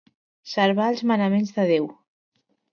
[0.53, 1.89] Servar els manaments de Déu.